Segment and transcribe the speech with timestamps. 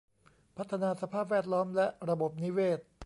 [0.57, 2.79] พัฒนาสภาพแวดล้อมและระบบนิเวศ